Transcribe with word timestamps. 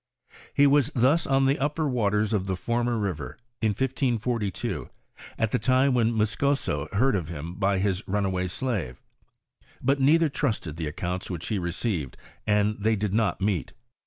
He 0.55 0.65
was 0.65 0.89
thus 0.95 1.27
on 1.27 1.45
the 1.45 1.59
upper 1.59 1.87
waters 1.87 2.33
of 2.33 2.47
the 2.47 2.55
former 2.55 2.97
river, 2.97 3.37
in 3.61 3.69
1542, 3.69 4.89
at 5.37 5.51
the 5.51 5.59
time 5.59 5.93
when 5.93 6.11
Muscoso 6.11 6.87
heard 6.91 7.15
of 7.15 7.27
him 7.27 7.53
by 7.53 7.77
his 7.77 8.01
run 8.07 8.25
away 8.25 8.47
slave; 8.47 8.99
but 9.79 9.99
neither 10.01 10.27
trusted 10.27 10.77
the 10.77 10.87
accounts 10.87 11.29
which 11.29 11.49
he 11.49 11.59
re 11.59 11.69
ceived 11.69 12.15
and 12.47 12.77
they 12.79 12.95
did 12.95 13.13
not 13.13 13.41
meet. 13.41 13.73